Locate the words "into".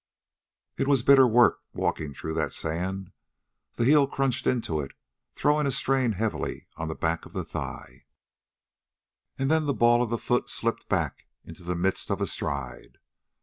4.47-4.79